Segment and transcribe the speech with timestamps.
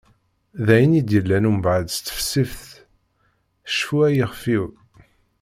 [0.65, 2.71] D ayen i d-yellan umbaɛd s tesfift
[3.71, 4.65] "Cfu ay ixef-iw".